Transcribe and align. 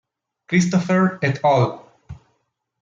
Christopher 0.49 1.19
et 1.21 1.39
al. 1.43 1.79